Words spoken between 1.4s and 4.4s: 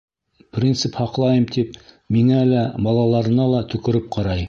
тип, миңә лә, балаларына ла төкөрөп ҡарай.